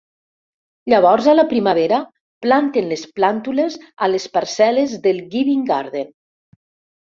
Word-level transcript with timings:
Llavors 0.93 1.27
a 1.33 1.35
la 1.35 1.45
primavera, 1.51 1.99
planten 2.47 2.89
les 2.95 3.05
plàntules 3.21 3.77
a 4.07 4.11
les 4.15 4.27
parcel·les 4.41 4.99
del 5.07 5.23
Giving 5.37 5.65
Garden. 5.71 6.13